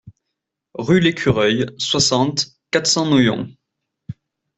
Rue 0.73 0.99
l'Écureuil, 0.99 1.67
soixante, 1.77 2.47
quatre 2.71 2.87
cents 2.87 3.05
Noyon 3.05 3.47